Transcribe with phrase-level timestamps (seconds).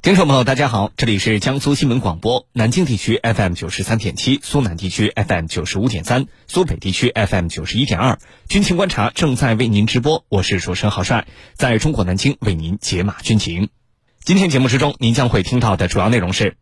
[0.00, 8.16] 听众朋友，大家好，这里是江苏新闻广播，南京地区 FM 九十三点七，苏南地区 FM 九十五点三，苏北地区 FM 九十一点二。
[8.48, 13.70] 军情观察正在为您直播，我是主持人郝帅，在中国南京为您解码军情。
[14.22, 16.54] 今天节目之中，您将会听到的主要内容是：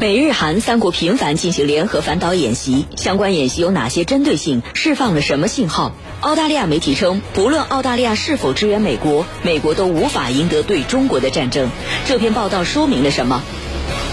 [0.00, 4.62] 美日韩三国频繁进行联合反导演习，相关演习有哪些针对性？
[4.72, 5.92] 释放了什么信号？
[6.22, 11.68] 澳大利亚媒体称，不论澳大利亚是否支援美国，美国都无法赢得对中国的战争。
[12.06, 13.42] 这篇报道说明了什么？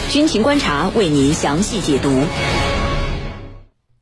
[0.10, 2.24] 军情观察为您详细解读。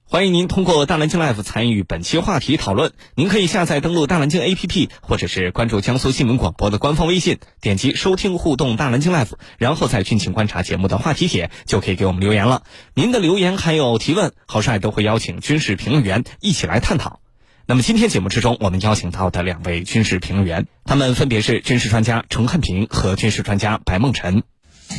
[0.06, 2.94] 欢迎您通过大蓝鲸 Live 参与本期话题讨论。
[3.16, 12.64] 您可以下载登录大蓝鲸 APP，或者是关注江苏新闻广播的官方微信，点击收听互动大蓝鲸 Live，然后在军情观察节目的话题帖就可以给我们留言了。
[12.94, 17.20] 您的留言还有提问，郝帅都会邀请军事评论员一起来探讨。
[17.70, 24.44] 那么今天节目之中，我们邀请到的两位军事评论员，他们分别是军事专家陈汉平和军事专家白梦辰。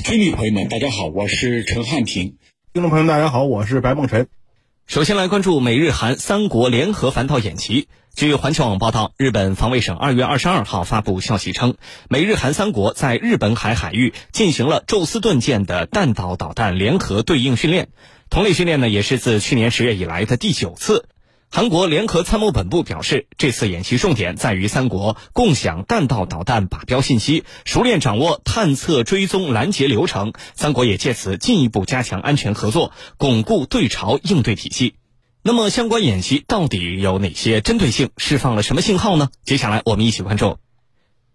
[0.04, 2.36] 军迷朋友们，大家好，我是陈汉平。
[2.74, 4.28] 听众朋友们，大家好，我是白梦辰。
[4.86, 7.88] 首先来关注美日韩三国联合反导演习。
[8.14, 11.76] 据环球网报道，日本防卫省二月二十二号发布消息称，
[12.10, 17.88] 美日韩三国在日本海海域进行了宙斯盾舰的弹道导弹联合对应训练。
[18.28, 21.06] 同类训练呢，也是自去年十月以来的第九次。
[21.50, 30.34] 韩国联合参谋本部表示，这次演习重点在于三国共享弹道导弹靶标信息，熟练掌握探测、追踪、拦截流程。
[30.54, 34.94] 三国也借此进一步加强安全合作，巩固对朝应对体系。
[35.42, 38.10] 那么，相关演习到底有哪些针对性？
[38.18, 39.30] 释放了什么信号呢？
[39.44, 40.58] 接下来我们一起关注。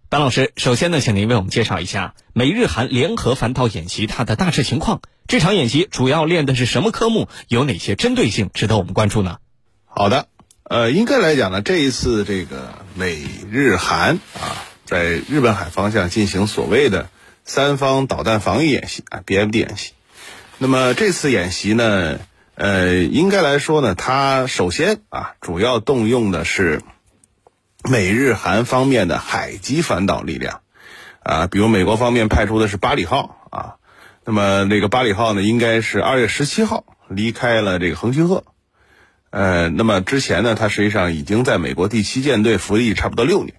[0.10, 5.02] 班老师，首先呢，请您为我们介绍一下美日韩联合反导演习它的大致情况。
[5.26, 7.28] 这场演习主要练的是什么科目？
[7.48, 9.38] 有哪些针对性值得我们关注呢？
[9.96, 10.26] 好的，
[10.64, 17.10] 呃，应该来讲呢，这一次这个美日韩啊，在日本海方向进行所谓的
[17.46, 19.92] 三方导弹防御演习啊 （BMD） 演习。
[20.58, 22.18] 那么这次演习呢，
[22.56, 26.82] 呃，应该来说呢，它首先啊，主要动用的是
[27.84, 30.62] 美日韩方面的海基反导力量
[31.22, 33.76] 啊，比如美国方面派出的是巴里号啊，
[34.26, 38.44] 那么那个巴里号呢，应该是二月十七号离开了这个横须贺。
[39.34, 43.56] 呃，那么之前呢，它实际上已经在美国第七舰队服役差不多六年。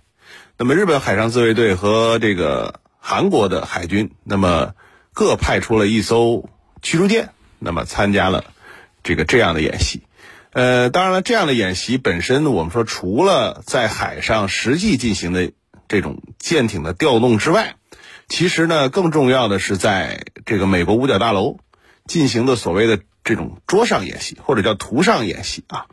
[0.57, 4.75] 那么日本海上自卫队和这个韩国的海军，那么
[5.13, 6.49] 各派出了一艘
[6.81, 8.45] 驱逐舰，那么参加了
[9.03, 10.05] 这个这样的演习。
[10.53, 15.51] 呃，当然了，这样的演习本身，我们说除了在海上实际进行的
[15.89, 17.75] 这种舰艇的调动之外，
[18.29, 21.57] 其实呢，更重要的是在这个美国五角大楼
[22.07, 23.01] 进行的所谓的。
[23.25, 25.87] 这种桌上演习或者叫图上演习啊，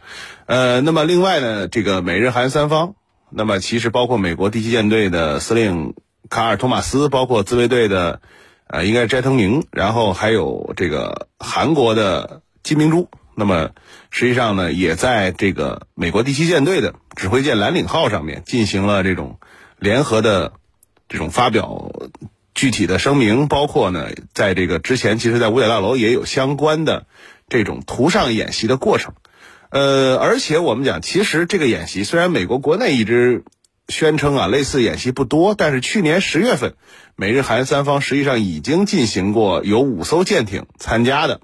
[0.45, 2.95] 呃，那么另外呢，这个美日韩三方，
[3.29, 5.93] 那么其实包括美国第七舰队的司令
[6.29, 8.19] 卡尔托马斯，包括自卫队的
[8.67, 13.69] 呃，应该是斋藤明，然后还有这个韩国的金明珠，那么
[14.09, 19.39] 实际上呢，也在这个美国第七舰队的指挥舰蓝岭号上面进行了这种
[19.79, 20.51] 联合的
[21.07, 21.91] 这种发表。
[22.61, 27.07] 具体的声明包括呢，在这个之前，其实，在五角大楼也有相关的
[27.49, 29.15] 这种图上演习的过程。
[29.71, 33.45] 呃，而且我们讲，其实这个演习虽然美国国内一直
[33.87, 36.75] 宣称啊，类似演习不多，但是去年十月份，
[37.15, 41.41] 美日韩三方实际上已经进行过有五艘舰艇参加的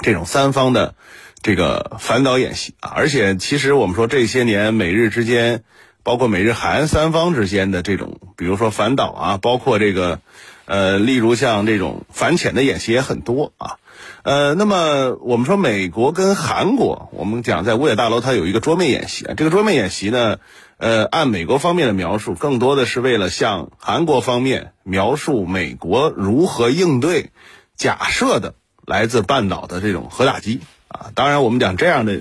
[0.00, 0.96] 这种三方的
[1.40, 2.92] 这个反导演习啊。
[2.94, 5.64] 而且，其实我们说这些年美日之间。
[6.02, 10.20] 包括美日韩三方之间的这种，比如说反导啊，包括这个，
[10.64, 13.76] 呃，例如像这种反潜的演习也很多啊，
[14.22, 20.38] 呃，那么我们说美国跟韩国，我们讲在五角大楼它有一个桌面演习啊，这个桌面演习呢，
[20.78, 27.30] 呃，按美国方面的描述，更多的是为了向韩国方面描述美国如何应对
[27.76, 28.54] 假设的
[28.86, 32.20] 来自半岛的这种核打击啊，当然我们讲这样的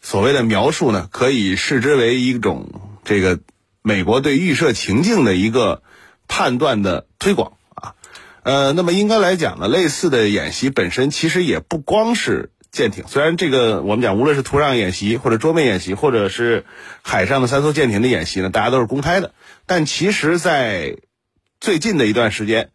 [0.00, 2.77] 所谓的描述呢，可以视之为一种。
[3.08, 3.40] 这个
[3.80, 5.82] 美国对预设情境的一个
[6.28, 7.94] 判断的推广啊，
[8.42, 16.66] 呃，那么应该来讲呢，类似的演习本身其实也不光是舰艇，虽然这个我们讲无论是图上演习或者桌面演习，或者是
[17.00, 19.32] 海上的三艘舰艇的演习呢，大家都是公开的，
[19.64, 20.98] 但其实，在
[21.60, 22.68] 最近的一段时间。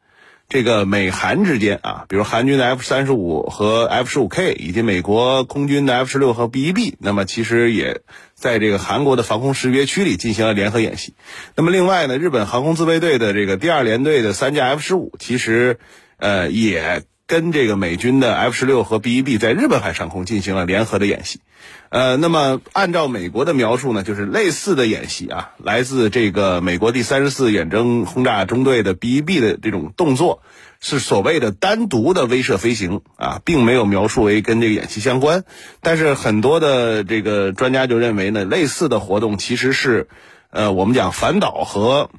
[0.54, 8.02] 这个美韩之间啊，比如韩军的 F 三十五和 F 十五 K，以及美国空军的 F 十六和 B 一 B，那么其实也
[8.36, 11.16] 在这个韩国的防空识别区里进行了联合演习。
[11.56, 15.80] 那么另外呢，日本航空自卫队的这个第二联队的三架 F 十五，其实
[16.18, 17.02] 呃也。
[17.34, 21.40] 跟这个美军的 F 十六和 B 一 B 在日本海上空进行了联合的演习。
[21.90, 30.44] 呃，那么按照美国的描述呢，就是类似的演习啊，来自这个美国第三十四远征轰炸中队的 B 一 B 的这种动作，
[30.80, 35.44] 是所谓的单独的威慑飞行啊，并没有描述为跟这个演习相关。
[35.82, 40.08] 但是很多的这个专家就认为呢，类似的活动其实是，
[40.52, 42.12] 呃，我们讲反导和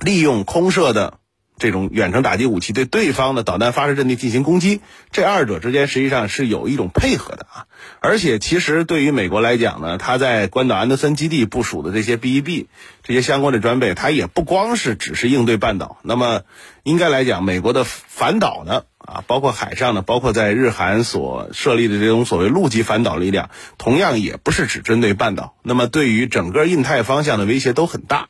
[0.00, 1.20] 利用空射的。
[1.58, 7.66] 这种远程打击武器对对方的导弹发射阵地进行攻击，这二者之间实际上是有一种配合的啊。
[8.00, 12.66] 而且，其实对于美国来讲呢，他在关岛安德森基地部署的这些 B-1B
[13.02, 15.98] 这些相关的装备，它也不光是只是应对半岛。
[16.02, 16.42] 那么，
[16.82, 25.54] 应该来讲，美国的反导呢啊，包括海上的，包括在日韩所设立的这种所谓陆基反导力量，同样也不是只针对半岛。
[25.62, 28.28] 那么，对于整个印太方向的威胁都很大。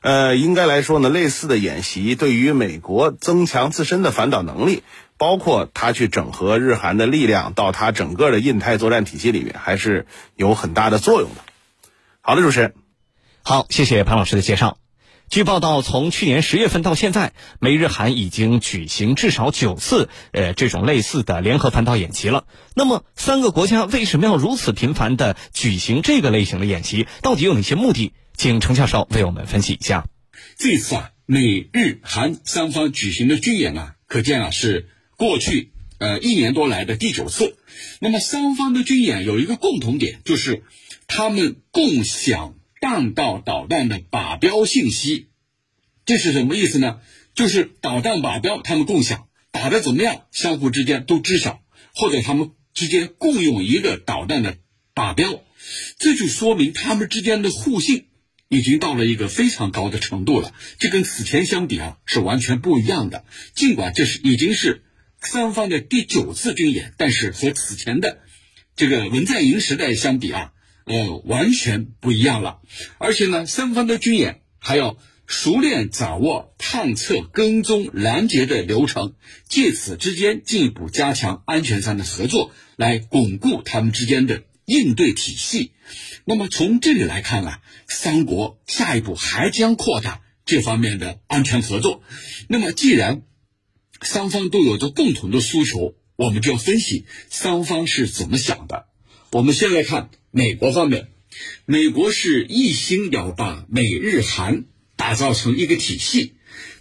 [0.00, 4.82] 呃，应该来说呢，类似的演习对于美国增强自身的反导能力，
[5.16, 10.06] 包括他去整合日韩的力量到他整个的印太作战体系里面，还是
[10.36, 11.40] 有很大的作用的。
[12.20, 12.74] 好的，主持人，
[13.42, 14.78] 好，谢谢潘老师的介绍。
[15.30, 22.44] 据报道，从去年十月份到现在，美日韩已经举行至少九次呃这种类似的联合反导演习了。
[22.74, 27.06] 那么，三个国家为什么要如此频繁的举行这个类型的演习？
[27.20, 28.14] 到底有哪些目的？
[28.38, 30.06] 请程教授为我们分析一下。
[30.56, 37.56] 这次啊，美日韩三方举行的军演啊，可见啊是过去呃一年多来的第九次。
[37.98, 40.62] 那么三方的军演有一个共同点，就是
[41.08, 45.26] 他们共享弹道导弹的靶标信息。
[46.06, 47.00] 这是什么意思呢？
[47.34, 51.60] 就是导弹靶标他们共享，打的怎么样，相互之间都知晓，
[51.92, 54.58] 或者他们之间共用一个导弹的
[54.94, 55.42] 靶标，
[55.98, 58.04] 这就说明他们之间的互信。
[58.48, 63.24] 已经到了一个非常高的程度了，这跟此前相比啊是完全不一样的。
[63.54, 64.82] 尽管这是已经是
[65.20, 68.20] 三方的第九次军演，但是和此前的
[68.74, 70.52] 这个文在寅时代相比啊，
[70.84, 72.60] 呃，完全不一样了。
[72.98, 74.96] 而且呢，三方的军演还要
[75.26, 79.12] 熟练掌握探测、跟踪、拦截的流程，
[79.46, 85.72] 借此之间进一步加强安全上的合作，来巩固他们之间的应对体系。
[86.26, 92.02] 那么从这里来看啊，三国下一步还将扩大这方面的安全合作。
[92.48, 93.22] 那么既然
[94.02, 98.86] 三方都有着共同的诉求，我们就要分析三方是怎么想的。
[99.32, 101.08] 我们先来看美国方面，
[101.64, 104.66] 美国是一心要把美日韩
[104.96, 106.34] 打造成一个体系，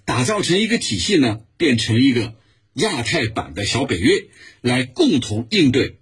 [0.04, 2.36] 打造成一个体系呢，变成一个
[2.74, 4.26] 亚太版的小北约，
[4.60, 6.00] 来共同应对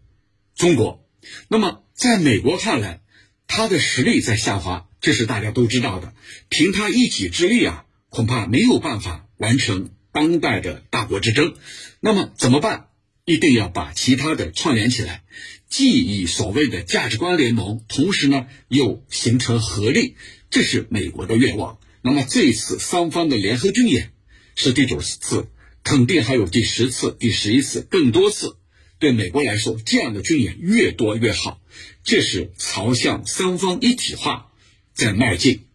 [0.56, 1.05] 中国。
[1.48, 3.02] 那么在美国看来，
[3.48, 6.14] 他的实力在下滑，这是大家都知道的。
[6.50, 11.56] 凭他一己之力啊，恐怕没有办法完成当代的大国之争。
[12.00, 12.88] 那么怎么办？
[13.26, 15.24] 一定要把其他的串联起来，
[15.68, 20.16] 既以所谓的价值观联盟，同时呢又形成合力，
[20.52, 21.80] 这是美国的愿望。
[22.04, 24.12] 那么这一次双方的联合军演
[24.56, 25.48] 是第九次，
[25.84, 28.58] 肯定还有第十次、第十一次、更多次。
[29.00, 31.62] 对美国来说，这样的军演越多越好。
[32.04, 34.52] 这是朝向三方一体化
[34.94, 35.66] 在迈进。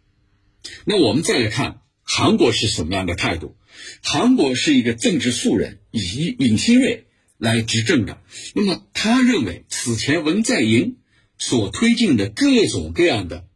[0.84, 3.56] 那我们再来看韩国是什么样的态度？
[4.02, 7.04] 韩国是一个政治素人，以尹锡悦
[7.38, 8.22] 来执政的。
[8.54, 10.98] 那么他认为此前文在寅
[11.38, 13.46] 所推进的各种各样的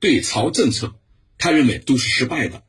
[0.00, 0.94] 对朝政策，
[1.38, 2.64] 他认为都是失败的，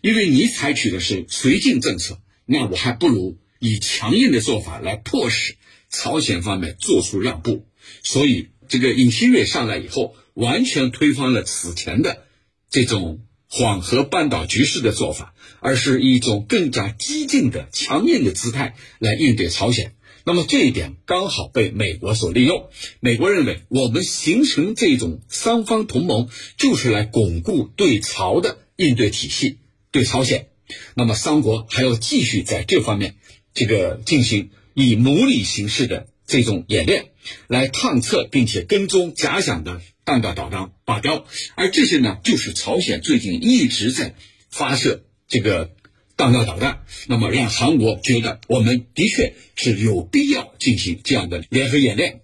[0.00, 5.56] 因为你采取的是绥靖政策，那我还不如以强硬的做法来迫使
[5.94, 7.66] 朝鲜方面做出让步。
[8.02, 8.48] 所以。
[8.66, 12.24] 这个尹锡悦上来以后，完全推翻了此前的
[12.70, 19.94] 这种缓和半岛局势的做法，而是一种更加激进的、强硬的姿态来应对朝鲜。
[20.24, 22.70] 那么这一点刚好被美国所利用。
[23.00, 29.58] 美国认为，我们形成这种三方同盟，就是来巩固对朝的应对体系，
[29.90, 30.48] 对朝鲜。
[30.94, 33.16] 那么三国还要继续在这方面
[33.52, 36.08] 这个进行以模拟形式的。
[36.26, 37.10] 这种演练
[37.48, 44.14] 来探测并且跟踪假想的弹道导弹靶标，而这些呢，就是朝鲜最近一直在
[44.48, 45.72] 发射这个
[46.16, 52.22] 弹道导弹，那么让韩国觉得我们的确是有必要进行这样的联合演练，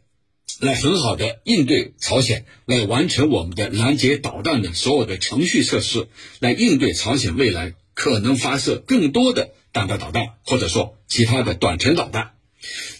[0.61, 12.30] 来很好的应对朝鲜，来完成我们的拦截导弹的所有的程序测试，来应对朝鲜未来可能发射更多的弹道导弹，或者说其他的短程导弹。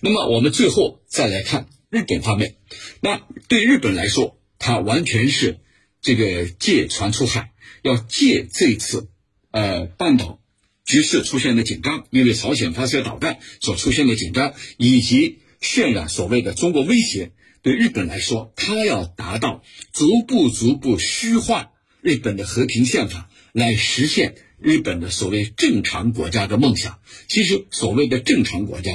[0.01, 2.57] 那么我们最后再来看日本方面，
[3.01, 5.59] 那对日本来说，它完全是
[6.01, 7.53] 这个借船出海，
[7.83, 9.09] 要借这次
[9.51, 10.41] 呃半岛
[10.85, 19.63] 局势出现的紧张，因为朝鲜发射导弹所出现的紧张，以及渲染所谓的中国威胁，对日本来说，它要达到
[19.93, 26.99] 逐步逐步虚化日本的和平宪法，来实现日本的所谓正常国家的梦想。
[27.29, 28.91] 其实，所谓的正常国家，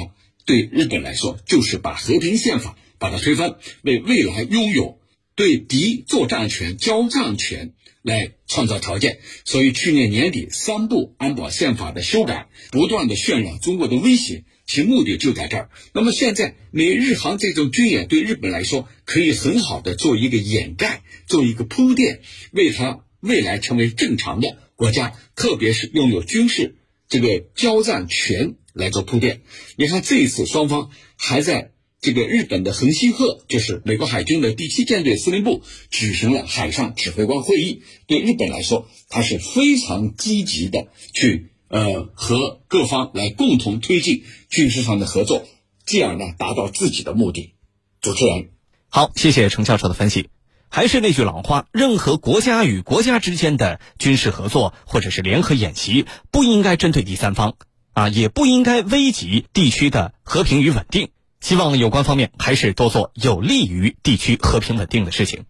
[0.46, 4.98] 对日本来说，就是把和平宪法把它推翻，为未来拥有
[5.34, 7.74] 对敌作战权、交战权。
[8.06, 15.70] 来创造条件，所以去年年底三部安保宪法的修改，不断的渲染中国的威胁，其目的就在这儿。
[15.92, 22.20] 那么现在美日韩这种军演对日本来说，可以很好的做一个掩盖，做一个铺垫，
[22.52, 26.76] 为他未来成为正常的国家，特别是拥有军事
[27.08, 29.40] 这个交战权来做铺垫。
[29.76, 31.72] 你看这一次双方还在。
[31.98, 45.48] 这个日本的横须贺就是美国海军的第七舰队司令部举行了海上指挥官会议，对日本来说，它是非常积极的去呃和各方来共同推进军事上的合作，
[45.86, 47.54] 进而呢达到自己的目的。
[48.02, 48.50] 主持人，
[48.88, 50.28] 好，谢谢程教授的分析。
[50.68, 57.56] 还是那句老话，任何国家与国家之间的军事合作或者是联合演习，不应该针对第三方
[57.96, 61.08] 啊，也不应该危及地区的和平与稳定。
[61.40, 65.46] 希望有关方面还是多做有利于地区和平稳定的事情。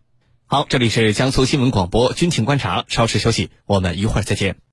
[0.47, 4.59] 好，这里是江苏新闻广播军情观察，稍事休息，我们一会儿再见。